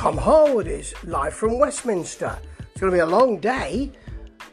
Tom 0.00 0.16
Harwood 0.16 0.66
is 0.66 0.94
live 1.04 1.34
from 1.34 1.58
Westminster. 1.58 2.38
It's 2.58 2.80
going 2.80 2.90
to 2.90 2.96
be 2.96 3.00
a 3.00 3.06
long 3.06 3.38
day 3.38 3.92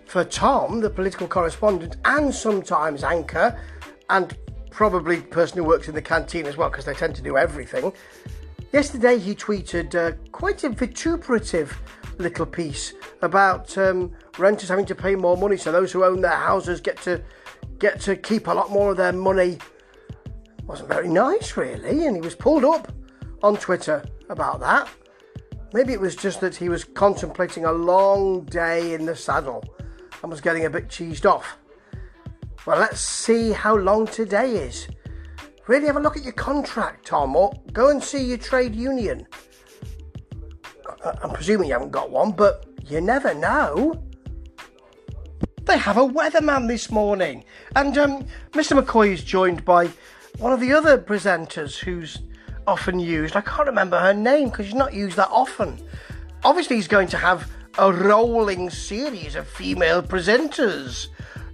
for 0.04 0.26
Tom, 0.26 0.82
the 0.82 0.90
political 0.90 1.26
correspondent 1.26 1.96
and 2.04 2.36
sometimes 2.36 3.02
anchor, 3.02 3.58
and 4.10 4.38
probably 4.72 5.22
person 5.22 5.60
who 5.60 5.64
works 5.64 5.88
in 5.88 5.96
the 5.96 6.02
canteen 6.02 6.48
as 6.48 6.58
well, 6.58 6.70
because 6.70 6.84
they 6.84 6.94
tend 6.94 7.16
to 7.16 7.22
do 7.22 7.38
everything. 7.38 7.94
Yesterday 8.74 9.18
he 9.18 9.34
tweeted 9.34 9.96
uh, 9.96 10.18
quite 10.34 10.66
a 10.66 10.70
vituperative 10.70 11.80
little 12.18 12.46
piece 12.46 12.94
about 13.22 13.78
um, 13.78 14.12
renters 14.38 14.68
having 14.68 14.86
to 14.86 14.96
pay 14.96 15.16
more 15.16 15.38
money, 15.38 15.56
so 15.56 15.72
those 15.72 15.94
who 15.94 16.04
own 16.04 16.20
their 16.20 16.32
houses 16.32 16.82
get 16.82 17.02
to 17.04 17.24
get 17.80 18.02
to 18.02 18.18
keep 18.18 18.48
a 18.48 18.54
lot 18.54 18.70
more 18.70 18.92
of 18.92 18.98
their 18.98 19.14
money. 19.14 19.60
Wasn't 20.66 20.90
very 20.90 21.08
nice, 21.08 21.56
really, 21.56 22.06
and 22.06 22.18
he 22.18 22.22
was 22.22 22.36
pulled 22.36 22.66
up 22.66 22.92
on 23.42 23.56
Twitter 23.56 24.04
about 24.28 24.60
that. 24.60 24.90
Maybe 25.74 25.94
it 25.94 26.00
was 26.00 26.16
just 26.16 26.40
that 26.42 26.56
he 26.56 26.70
was 26.70 26.84
contemplating 26.84 27.66
a 27.66 27.72
long 27.72 28.46
day 28.46 28.94
in 28.94 29.06
the 29.06 29.16
saddle 29.16 29.64
and 30.22 30.32
was 30.32 30.42
getting 30.42 30.66
a 30.66 30.70
bit 30.70 30.88
cheesed 30.88 31.30
off. 31.30 31.58
Well, 32.66 32.80
let's 32.80 33.00
see 33.00 33.52
how 33.52 33.76
long 33.76 34.08
today 34.08 34.52
is. 34.52 34.88
Really 35.68 35.88
have 35.88 35.98
a 35.98 36.02
look 36.02 36.16
at 36.16 36.24
your 36.24 36.34
contract, 36.34 37.08
Tom, 37.08 37.36
or 37.36 37.54
go 37.74 37.90
and 37.90 38.02
see 38.02 38.24
your 38.24 38.38
trade 38.38 38.76
union. 38.76 39.28
I'm 41.22 41.32
presuming 41.32 41.68
you 41.68 41.74
haven't 41.74 41.92
got 41.92 42.10
one, 42.10 42.32
but 42.32 42.66
you 42.86 43.02
never 43.02 43.34
know. 43.34 44.02
They 45.64 45.78
have 45.78 45.98
a 45.98 46.08
weatherman 46.08 46.68
this 46.68 46.90
morning, 46.90 47.44
and 47.76 47.98
um, 47.98 48.26
Mr. 48.52 48.82
McCoy 48.82 49.12
is 49.12 49.24
joined 49.24 49.66
by 49.66 49.90
one 50.38 50.54
of 50.54 50.62
the 50.62 50.72
other 50.72 50.98
presenters 50.98 51.78
who's 51.78 52.20
often 52.68 53.00
used. 53.00 53.36
I 53.36 53.42
can't 53.42 53.68
remember 53.68 53.98
her 53.98 54.14
name 54.14 54.50
because 54.50 54.66
she's 54.66 54.76
not 54.76 54.94
used 54.94 55.18
that 55.18 55.30
often. 55.32 55.80
Obviously, 56.44 56.76
he's 56.76 56.88
going 56.88 57.08
to 57.08 57.18
have 57.18 57.50
a 57.80 57.92
rolling 57.92 58.70
series 58.70 59.36
of 59.36 59.48
female 59.48 60.04
presenters 60.04 61.08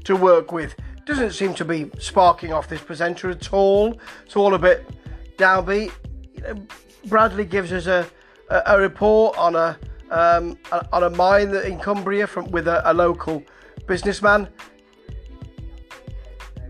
to 0.03 0.15
work 0.15 0.51
with. 0.51 0.75
Doesn't 1.05 1.31
seem 1.31 1.53
to 1.55 1.65
be 1.65 1.91
sparking 1.99 2.51
off 2.51 2.67
this 2.67 2.81
presenter 2.81 3.29
at 3.29 3.53
all. 3.53 3.99
It's 4.25 4.35
all 4.35 4.53
a 4.53 4.59
bit 4.59 4.88
downbeat. 5.38 5.91
You 6.35 6.41
know, 6.41 6.67
Bradley 7.05 7.45
gives 7.45 7.71
us 7.71 7.88
a, 7.88 8.07
a, 8.49 8.61
a 8.67 8.79
report 8.79 9.38
on 9.38 9.55
a, 9.55 9.77
um, 10.09 10.57
a, 10.71 10.88
on 10.93 11.03
a 11.03 11.09
mine 11.09 11.53
in 11.55 11.79
Cumbria 11.79 12.27
from 12.27 12.49
with 12.51 12.67
a, 12.67 12.89
a 12.89 12.93
local 12.93 13.43
businessman. 13.85 14.47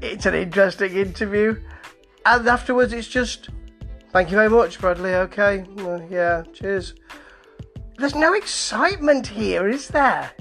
It's 0.02 0.26
an 0.26 0.34
interesting 0.34 0.96
interview, 0.96 1.62
and 2.26 2.48
afterwards 2.48 2.92
it's 2.92 3.08
just 3.08 3.50
thank 4.14 4.30
you 4.30 4.38
very 4.38 4.50
much, 4.50 4.80
Bradley. 4.80 5.16
Okay, 5.16 5.66
yeah, 6.10 6.44
cheers. 6.54 6.94
There's 7.98 8.16
no 8.16 8.34
excitement 8.34 9.28
here, 9.28 9.68
is 9.68 9.90
there? 9.90 10.32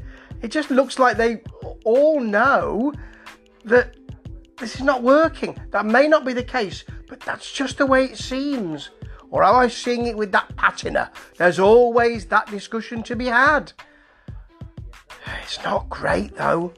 It 0.43 0.49
just 0.51 0.71
looks 0.71 0.99
like 0.99 1.17
they 1.17 1.43
all 1.85 2.21
know 2.21 2.93
that 3.65 3.97
this 4.59 4.77
is 4.77 4.83
not 4.83 5.03
working. 5.03 5.61
That 5.71 5.87
may 5.87 6.07
not 6.07 6.25
be 6.25 6.33
the 6.33 6.45
case, 6.45 6.85
but 7.09 7.21
that's 7.21 7.51
just 7.51 7.79
the 7.79 7.87
way 7.87 8.05
it 8.05 8.19
seems. 8.19 8.91
Or 9.31 9.43
am 9.43 9.57
I 9.57 9.69
seeing 9.69 10.07
it 10.07 10.17
with 10.17 10.31
that 10.33 10.55
patina? 10.57 11.11
There's 11.39 11.59
always 11.59 12.27
that 12.27 12.49
discussion 12.49 13.03
to 13.05 13.17
be 13.17 13.27
had. 13.27 13.73
It's 15.43 15.63
not 15.65 15.89
great 15.89 16.37
though. 16.37 16.73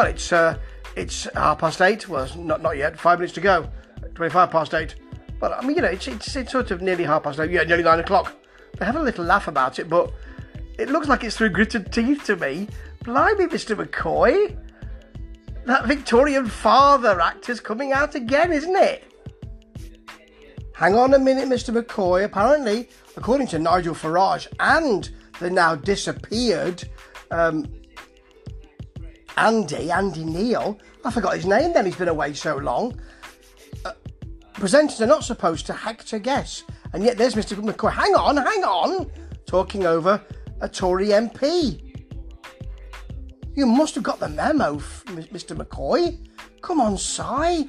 Well, 0.00 0.08
it's 0.08 0.32
uh, 0.32 0.56
it's 0.96 1.24
half 1.34 1.58
past 1.58 1.82
eight. 1.82 2.08
Well, 2.08 2.26
not 2.34 2.62
not 2.62 2.78
yet. 2.78 2.98
Five 2.98 3.18
minutes 3.18 3.34
to 3.34 3.42
go. 3.42 3.68
Twenty-five 4.14 4.50
past 4.50 4.72
eight. 4.72 4.94
But 5.38 5.52
I 5.52 5.60
mean, 5.60 5.76
you 5.76 5.82
know, 5.82 5.88
it's, 5.88 6.08
it's, 6.08 6.34
it's 6.36 6.52
sort 6.52 6.70
of 6.70 6.80
nearly 6.80 7.04
half 7.04 7.24
past 7.24 7.38
eight. 7.38 7.50
Yeah, 7.50 7.64
nearly 7.64 7.82
nine 7.82 8.00
o'clock. 8.00 8.34
They 8.78 8.86
have 8.86 8.96
a 8.96 9.02
little 9.02 9.26
laugh 9.26 9.46
about 9.46 9.78
it, 9.78 9.90
but 9.90 10.10
it 10.78 10.88
looks 10.88 11.06
like 11.06 11.22
it's 11.22 11.36
through 11.36 11.50
gritted 11.50 11.92
teeth 11.92 12.24
to 12.24 12.36
me. 12.36 12.66
Blimey, 13.04 13.44
Mr. 13.48 13.76
McCoy. 13.76 14.56
That 15.66 15.84
Victorian 15.84 16.46
father 16.46 17.20
actor's 17.20 17.60
coming 17.60 17.92
out 17.92 18.14
again, 18.14 18.52
isn't 18.52 18.76
it? 18.76 19.04
Hang 20.74 20.94
on 20.94 21.12
a 21.12 21.18
minute, 21.18 21.46
Mr. 21.46 21.78
McCoy. 21.78 22.24
Apparently, 22.24 22.88
according 23.18 23.48
to 23.48 23.58
Nigel 23.58 23.94
Farage 23.94 24.46
and 24.60 25.10
the 25.40 25.50
now 25.50 25.74
disappeared 25.74 26.88
um, 27.30 27.66
Andy, 29.36 29.90
Andy 29.90 30.24
Neil, 30.24 30.78
I 31.04 31.10
forgot 31.10 31.34
his 31.34 31.46
name 31.46 31.72
then, 31.72 31.86
he's 31.86 31.96
been 31.96 32.08
away 32.08 32.34
so 32.34 32.56
long. 32.56 33.00
Uh, 33.84 33.92
presenters 34.54 35.00
are 35.00 35.06
not 35.06 35.24
supposed 35.24 35.66
to 35.66 35.72
hack 35.72 36.04
to 36.04 36.18
guess. 36.18 36.64
And 36.92 37.04
yet 37.04 37.16
there's 37.16 37.34
Mr. 37.34 37.56
McCoy. 37.56 37.92
Hang 37.92 38.14
on, 38.14 38.36
hang 38.36 38.64
on. 38.64 39.10
Talking 39.46 39.86
over 39.86 40.20
a 40.60 40.68
Tory 40.68 41.08
MP. 41.08 41.86
You 43.54 43.66
must 43.66 43.94
have 43.94 44.04
got 44.04 44.20
the 44.20 44.28
memo, 44.28 44.76
Mr. 44.76 45.56
McCoy. 45.56 46.26
Come 46.62 46.80
on, 46.80 46.96
Si. 46.96 47.68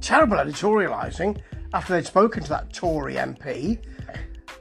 Terrible 0.00 0.36
editorialising 0.36 1.40
after 1.74 1.94
they'd 1.94 2.06
spoken 2.06 2.42
to 2.42 2.48
that 2.50 2.72
Tory 2.72 3.14
MP. 3.14 3.78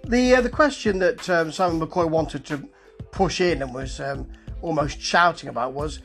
The 0.06 0.36
uh, 0.36 0.42
the 0.42 0.50
question 0.50 1.00
that 1.00 1.30
um, 1.30 1.52
Simon 1.52 1.80
McCoy 1.80 2.10
wanted 2.10 2.46
to 2.46 2.68
push 3.12 3.40
in 3.42 3.62
and 3.62 3.74
was 3.74 4.00
um, 4.00 4.28
almost 4.62 5.02
shouting 5.02 5.50
about 5.50 5.74
was, 5.74 6.00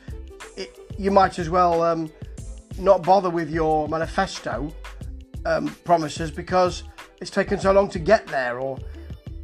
it, 0.55 0.77
you 0.97 1.11
might 1.11 1.39
as 1.39 1.49
well 1.49 1.83
um, 1.83 2.11
not 2.77 3.03
bother 3.03 3.29
with 3.29 3.49
your 3.49 3.87
manifesto 3.87 4.73
um, 5.45 5.67
promises 5.83 6.31
because 6.31 6.83
it's 7.21 7.31
taken 7.31 7.59
so 7.59 7.71
long 7.71 7.89
to 7.89 7.99
get 7.99 8.27
there. 8.27 8.59
Or 8.59 8.77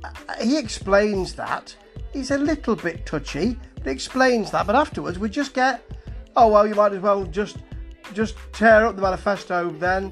uh, 0.04 0.34
he 0.42 0.58
explains 0.58 1.34
that 1.36 1.76
he's 2.12 2.32
a 2.32 2.38
little 2.38 2.76
bit 2.76 3.06
touchy, 3.06 3.58
but 3.76 3.86
he 3.86 3.92
explains 3.92 4.52
that. 4.52 4.68
But 4.68 4.76
afterwards, 4.76 5.20
we 5.20 5.30
just 5.30 5.54
get, 5.54 5.82
oh 6.36 6.48
well, 6.48 6.68
you 6.68 6.76
might 6.76 6.94
as 6.94 7.02
well 7.02 7.24
just 7.26 7.58
just 8.14 8.36
tear 8.52 8.86
up 8.86 8.96
the 8.96 9.02
manifesto 9.02 9.70
then. 9.72 10.12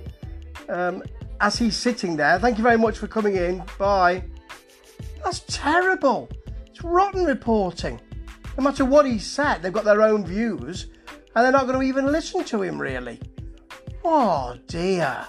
Um, 0.69 1.03
as 1.40 1.57
he's 1.57 1.75
sitting 1.75 2.16
there, 2.16 2.40
thank 2.40 2.57
you 2.57 2.63
very 2.63 2.78
much 2.78 2.97
for 2.97 3.07
coming 3.07 3.35
in. 3.35 3.63
Bye. 3.78 4.23
That's 5.23 5.41
terrible. 5.47 6.29
It's 6.67 6.84
rotten 6.84 7.25
reporting. 7.25 8.00
No 8.57 8.63
matter 8.63 8.85
what 8.85 9.06
he 9.06 9.17
said, 9.17 9.62
they've 9.62 9.73
got 9.73 9.85
their 9.85 10.01
own 10.01 10.25
views, 10.25 10.88
and 11.35 11.45
they're 11.45 11.51
not 11.51 11.67
going 11.67 11.79
to 11.79 11.85
even 11.85 12.12
listen 12.12 12.44
to 12.45 12.62
him, 12.62 12.79
really. 12.79 13.19
Oh 14.03 14.57
dear. 14.67 15.25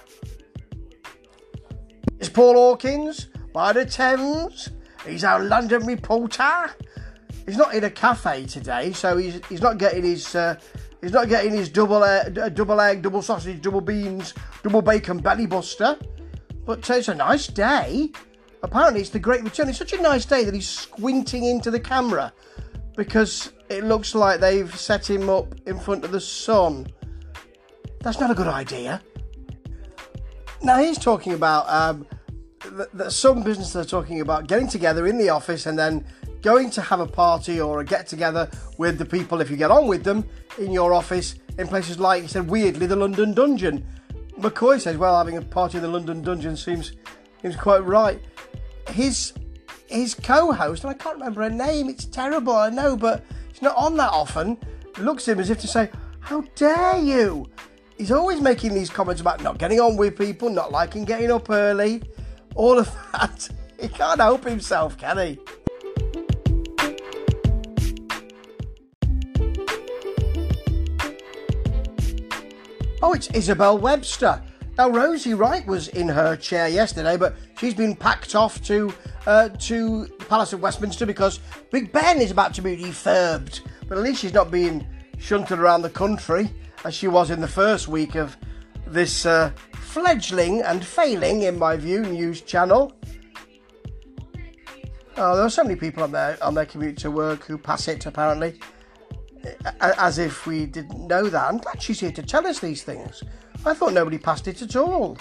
It's 2.19 2.29
Paul 2.29 2.55
Hawkins 2.55 3.29
by 3.53 3.73
the 3.73 3.85
Thames. 3.85 4.71
He's 5.07 5.25
our 5.25 5.43
London 5.43 5.87
reporter. 5.87 6.71
He's 7.47 7.57
not 7.57 7.75
in 7.75 7.85
a 7.85 7.91
cafe 7.91 8.47
today, 8.47 8.93
so 8.93 9.17
he's 9.17 9.45
he's 9.49 9.61
not 9.61 9.79
getting 9.79 10.05
his 10.05 10.35
uh, 10.35 10.57
he's 11.01 11.13
not 11.13 11.29
getting 11.29 11.53
his 11.53 11.69
double 11.69 12.05
egg, 12.05 12.39
uh, 12.39 12.49
double 12.49 12.81
egg, 12.81 13.03
double 13.03 13.23
sausage, 13.23 13.61
double 13.61 13.81
beans, 13.81 14.35
double 14.63 14.83
bacon 14.83 15.19
belly 15.19 15.47
buster. 15.47 15.99
But 16.65 16.89
uh, 16.89 16.95
it's 16.95 17.09
a 17.09 17.15
nice 17.15 17.49
day. 17.49 18.11
Apparently, 18.63 19.01
it's 19.01 19.11
the 19.11 19.19
Great 19.19 19.43
Return. 19.43 19.69
It's 19.69 19.79
such 19.79 19.93
a 19.93 20.01
nice 20.01 20.25
day 20.25 20.45
that 20.45 20.55
he's 20.55 20.69
squinting 20.69 21.45
into 21.45 21.71
the 21.73 21.81
camera 21.81 22.33
because 22.97 23.53
it 23.69 23.85
looks 23.85 24.15
like 24.15 24.41
they've 24.41 24.75
set 24.75 25.09
him 25.09 25.29
up 25.29 25.55
in 25.67 25.79
front 25.79 26.05
of 26.05 26.13
the 26.13 26.21
sun. 26.21 26.87
That's 28.01 28.21
not 28.21 28.31
a 28.31 28.35
good 28.35 28.49
idea. 28.49 29.03
Now 30.63 30.79
he's 30.79 30.99
talking 30.99 31.33
about 31.33 31.69
um, 31.69 32.07
that, 32.93 33.13
some 33.13 33.43
businesses 33.43 33.75
are 33.77 33.85
talking 33.85 34.21
about 34.21 34.47
getting 34.47 34.69
together 34.69 35.07
in 35.07 35.19
the 35.19 35.29
office 35.29 35.67
and 35.67 35.79
then 35.79 36.05
going 36.43 36.71
to 36.71 36.83
have 36.83 37.01
a 37.01 37.07
party 37.07 37.61
or 37.61 37.81
a 37.81 37.85
get 37.85 38.07
together 38.07 38.51
with 38.79 38.99
the 38.99 39.05
people 39.05 39.41
if 39.41 39.51
you 39.51 39.57
get 39.57 39.71
on 39.71 39.87
with 39.87 40.05
them 40.05 40.25
in 40.59 40.73
your 40.73 40.93
office 40.93 41.37
in 41.59 41.69
places 41.69 41.99
like 41.99 42.23
he 42.23 42.29
said 42.29 42.49
weirdly 42.49 42.87
the 42.87 42.97
London 42.97 43.33
Dungeon. 43.33 43.87
McCoy 44.39 44.81
says, 44.81 44.97
well, 44.97 45.17
having 45.17 45.37
a 45.37 45.43
party 45.43 45.79
in 45.79 45.83
the 45.83 45.89
London 45.89 46.23
Dungeon 46.23 46.57
seems 46.57 46.93
seems 47.43 47.57
quite 47.57 47.85
right. 47.85 48.21
His 48.89 49.33
his 49.93 50.15
co-host, 50.15 50.85
and 50.85 50.91
I 50.91 50.95
can't 50.95 51.17
remember 51.17 51.43
her 51.43 51.51
name. 51.51 51.89
It's 51.89 52.05
terrible, 52.05 52.57
I 52.57 52.71
know, 52.71 52.97
but 52.97 53.25
she's 53.53 53.63
not 53.63 53.77
on 53.77 53.97
that 53.97 54.11
often. 54.11 54.59
Looks 54.99 55.29
at 55.29 55.33
him 55.33 55.41
as 55.41 55.51
if 55.51 55.61
to 55.61 55.69
say, 55.69 55.91
"How 56.21 56.43
dare 56.55 56.99
you!" 56.99 57.49
he's 57.97 58.11
always 58.11 58.41
making 58.41 58.75
these 58.75 58.91
comments 58.91 59.21
about 59.21 59.43
not 59.43 59.59
getting 59.59 59.81
on 59.81 59.97
with 59.97 60.19
people, 60.19 60.51
not 60.51 60.73
liking 60.73 61.05
getting 61.05 61.31
up 61.31 61.49
early, 61.51 62.03
all 62.55 62.79
of 62.79 62.91
that. 63.13 63.49
He 63.81 63.89
can't 63.89 64.21
help 64.21 64.45
himself, 64.45 64.97
can 64.97 65.19
he? 65.19 65.39
Oh, 73.03 73.13
it's 73.13 73.29
Isabel 73.35 73.79
Webster. 73.79 74.41
Now, 74.79 74.89
Rosie 74.89 75.35
Wright 75.35 75.67
was 75.67 75.89
in 75.89 76.09
her 76.09 76.37
chair 76.37 76.69
yesterday, 76.69 77.17
but 77.17 77.35
she's 77.59 77.75
been 77.75 77.97
packed 77.97 78.37
off 78.37 78.63
to 78.67 78.95
uh, 79.27 79.49
to 79.49 80.07
the 80.07 80.25
Palace 80.25 80.53
of 80.53 80.63
Westminster 80.63 81.07
because 81.07 81.41
Big 81.71 81.93
Ben 81.93 82.21
is 82.21 82.31
about 82.31 82.55
to 82.55 82.63
be 82.63 82.77
refurbed. 82.77 83.61
But 83.89 83.99
at 83.99 84.05
least 84.05 84.21
she's 84.21 84.33
not 84.33 84.51
being 84.51 84.87
shunted 85.19 85.59
around 85.59 85.83
the 85.83 85.91
country 85.91 86.51
as 86.85 86.95
she 86.95 87.09
was 87.09 87.31
in 87.31 87.41
the 87.41 87.49
first 87.49 87.89
week 87.89 88.15
of 88.15 88.37
this 88.87 89.25
uh, 89.25 89.53
fledgling 89.73 90.63
and 90.63 90.85
failing, 90.85 91.43
in 91.43 91.59
my 91.59 91.77
view, 91.77 92.01
news 92.01 92.41
channel. 92.41 92.93
Oh, 95.17 95.37
there 95.37 95.45
are 95.45 95.51
so 95.51 95.63
many 95.63 95.77
people 95.77 96.03
on 96.03 96.13
their 96.13 96.43
on 96.43 96.55
their 96.55 96.65
commute 96.65 96.97
to 96.99 97.11
work 97.11 97.45
who 97.45 97.59
pass 97.59 97.87
it 97.87 98.07
apparently, 98.07 98.59
as 99.81 100.19
if 100.19 100.47
we 100.47 100.65
didn't 100.65 101.07
know 101.07 101.29
that. 101.29 101.49
I'm 101.49 101.59
glad 101.59 101.83
she's 101.83 102.01
here 102.01 102.13
to 102.13 102.23
tell 102.23 102.47
us 102.47 102.61
these 102.61 102.83
things. 102.83 103.23
I 103.67 103.75
thought 103.75 103.93
nobody 103.93 104.19
passed 104.19 104.49
it 104.49 104.63
at 104.63 104.75
all. 104.75 105.19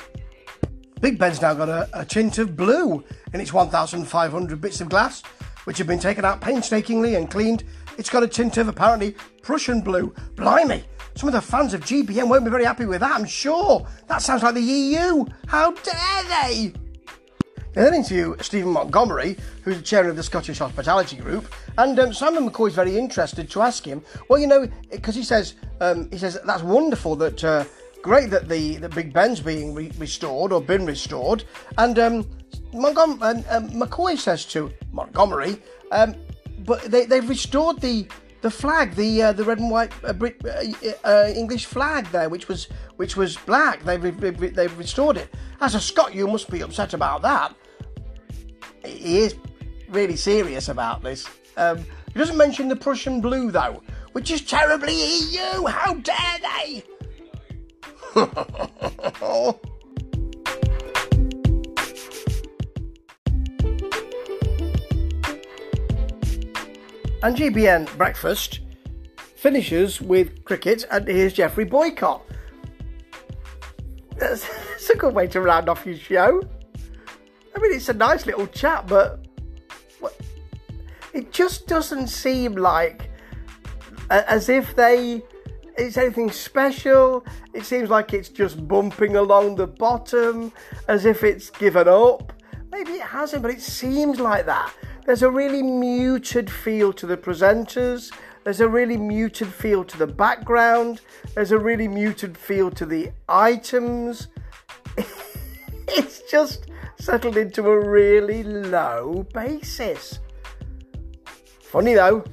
Big 1.02 1.18
Ben's 1.18 1.42
now 1.42 1.56
got 1.56 1.68
a, 1.68 1.90
a 1.94 2.06
tint 2.06 2.38
of 2.38 2.56
blue 2.56 3.04
in 3.34 3.42
its 3.42 3.52
1,500 3.52 4.62
bits 4.62 4.82
of 4.82 4.90
glass, 4.90 5.24
which 5.64 5.80
have 5.80 5.88
been 5.88 6.00
taken 6.00 6.24
out 6.24 6.42
painstakingly 6.42 7.16
and 7.16 7.30
cleaned. 7.30 7.64
It's 7.98 8.10
got 8.10 8.22
a 8.22 8.28
tint 8.28 8.58
of 8.58 8.68
apparently 8.68 9.16
Prussian 9.42 9.82
blue. 9.82 10.14
Blimey! 10.36 10.84
Some 11.16 11.28
of 11.28 11.34
the 11.34 11.42
fans 11.42 11.74
of 11.74 11.82
GBN 11.82 12.30
won't 12.30 12.46
be 12.46 12.52
very 12.52 12.66
happy 12.66 12.86
with 12.86 13.02
that, 13.02 13.14
I'm 13.14 13.26
sure. 13.26 13.86
That 14.08 14.22
sounds 14.22 14.44
like 14.44 14.54
the 14.54 14.62
EU. 14.62 15.26
How 15.48 15.72
dare 15.72 16.24
they? 16.44 16.74
They 17.74 17.84
then 17.84 17.94
interview 17.96 18.36
Stephen 18.42 18.72
Montgomery, 18.72 19.38
who's 19.64 19.78
the 19.78 19.84
chair 19.84 20.08
of 20.08 20.16
the 20.16 20.24
Scottish 20.24 20.60
Hospitality 20.60 21.16
Group, 21.16 21.52
and 21.78 21.98
um, 22.00 22.14
Simon 22.14 22.48
McCoy 22.48 22.68
is 22.68 22.76
very 22.76 22.98
interested 22.98 23.50
to 23.50 23.62
ask 23.62 23.86
him. 23.86 24.04
Well, 24.28 24.40
you 24.40 24.48
know, 24.48 24.68
because 24.92 25.16
he 25.16 25.24
says 25.24 25.56
um, 25.80 26.10
he 26.12 26.18
says 26.18 26.38
that's 26.46 26.64
wonderful 26.64 27.16
that 27.18 27.44
uh, 27.44 27.64
great 28.02 28.30
that 28.30 28.50
the, 28.50 28.78
the 28.78 28.90
Big 28.90 29.14
Ben's 29.14 29.40
being 29.40 29.74
re- 29.74 29.92
restored 29.98 30.52
or 30.52 30.62
been 30.62 30.86
restored, 30.86 31.44
and 31.78 31.98
um, 32.00 32.24
Montgom- 32.74 33.22
um, 33.22 33.44
um, 33.50 33.70
McCoy 33.72 34.18
says 34.18 34.46
to 34.46 34.72
Montgomery, 34.92 35.62
um, 35.92 36.16
but 36.60 36.84
they, 36.84 37.06
they've 37.06 37.28
restored 37.28 37.80
the 37.82 38.08
the 38.42 38.50
flag, 38.50 38.96
the 38.96 39.22
uh, 39.22 39.32
the 39.34 39.44
red 39.44 39.60
and 39.60 39.70
white 39.70 39.94
uh, 40.04 40.14
Brit, 40.14 40.42
uh, 40.46 41.08
uh, 41.08 41.32
English 41.36 41.66
flag 41.66 42.06
there, 42.08 42.28
which 42.28 42.48
was 42.48 42.68
which 42.96 43.16
was 43.16 43.38
black. 43.38 43.84
They've 43.84 44.02
they've 44.20 44.78
restored 44.78 45.18
it. 45.18 45.30
As 45.60 45.76
a 45.76 45.80
Scot, 45.80 46.14
you 46.16 46.28
must 46.28 46.50
be 46.50 46.62
upset 46.62 46.94
about 46.94 47.22
that. 47.22 47.56
He 48.84 49.20
is 49.20 49.36
really 49.90 50.16
serious 50.16 50.70
about 50.70 51.04
this. 51.04 51.28
Um, 51.56 51.86
he 52.14 52.20
doesn't 52.20 52.38
mention 52.38 52.68
the 52.68 52.76
Prussian 52.76 53.22
blue 53.22 53.52
though, 53.52 53.84
which 54.14 54.32
is 54.32 54.42
terribly 54.42 54.96
EU. 54.96 55.68
How 55.68 55.94
dare 55.94 56.40
they? 56.42 56.84
And 67.24 67.38
GBN 67.38 67.96
Breakfast 67.98 68.62
finishes 69.36 70.02
with 70.02 70.44
cricket, 70.44 70.86
and 70.90 71.08
here's 71.08 71.34
Geoffrey 71.34 71.66
Boycott. 71.66 72.26
That's, 74.18 74.48
that's 74.70 74.90
a 74.90 74.98
good 74.98 75.14
way 75.14 75.28
to 75.28 75.40
round 75.40 75.70
off 75.70 75.86
your 75.86 75.98
show. 75.98 76.42
I 77.56 77.60
mean, 77.60 77.74
it's 77.74 77.90
a 77.90 77.94
nice 77.94 78.26
little 78.26 78.48
chat, 78.48 78.88
but 78.88 79.28
it 81.14 81.32
just 81.32 81.68
doesn't 81.68 82.08
seem 82.08 82.56
like 82.56 83.12
as 84.10 84.50
if 84.50 84.76
they 84.76 85.22
it's 85.78 85.98
anything 85.98 86.32
special. 86.32 87.26
It 87.54 87.66
seems 87.66 87.90
like 87.90 88.14
it's 88.14 88.30
just 88.30 88.68
bumping 88.68 89.16
along 89.16 89.56
the 89.56 89.68
bottom, 89.68 90.52
as 90.88 91.06
if 91.06 91.24
it's 91.24 91.50
given 91.50 91.88
up. 91.88 92.34
Maybe 92.72 92.94
it 92.94 93.02
hasn't, 93.02 93.42
but 93.42 93.52
it 93.52 93.62
seems 93.62 94.20
like 94.20 94.46
that. 94.46 94.74
There's 95.06 95.24
a 95.24 95.32
really 95.32 95.64
muted 95.64 96.50
feel 96.50 96.94
to 96.94 97.06
the 97.06 97.18
presenters. 97.18 98.12
There's 98.44 98.62
a 98.62 98.68
really 98.68 98.98
muted 98.98 99.48
feel 99.48 99.84
to 99.84 99.98
the 99.98 100.08
background. 100.08 101.02
There's 101.36 101.52
a 101.52 101.60
really 101.60 101.88
muted 101.88 102.38
feel 102.38 102.72
to 102.72 102.86
the 102.86 103.12
items. 103.28 104.28
it's 105.88 106.22
just 106.30 106.68
settled 107.00 107.38
into 107.38 107.68
a 107.68 107.90
really 107.90 108.44
low 108.44 109.26
basis. 109.34 110.20
Funny 111.62 111.94
though. 111.94 112.24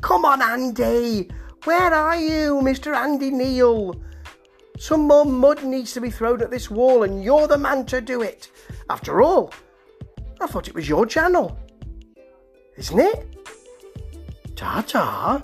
Come 0.00 0.24
on, 0.24 0.42
Andy. 0.42 1.30
Where 1.64 1.94
are 1.94 2.16
you, 2.16 2.60
Mr. 2.60 2.94
Andy 2.94 3.30
Neil? 3.30 3.94
Some 4.78 5.02
more 5.02 5.24
mud 5.24 5.62
needs 5.62 5.92
to 5.92 6.00
be 6.00 6.10
thrown 6.10 6.42
at 6.42 6.50
this 6.50 6.68
wall, 6.68 7.04
and 7.04 7.22
you're 7.22 7.46
the 7.46 7.56
man 7.56 7.86
to 7.86 8.00
do 8.00 8.20
it. 8.22 8.50
After 8.90 9.22
all, 9.22 9.52
I 10.40 10.46
thought 10.48 10.66
it 10.66 10.74
was 10.74 10.88
your 10.88 11.06
channel. 11.06 11.56
Isn't 12.76 12.98
it? 12.98 13.48
Ta 14.56 14.82
ta. 14.86 15.40